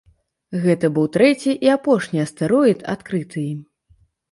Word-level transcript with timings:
Гэта 0.63 0.89
быў 0.95 1.05
трэці 1.17 1.53
і 1.67 1.71
апошні 1.75 2.19
астэроід, 2.25 2.79
адкрыты 2.97 3.47
ім. 3.55 3.63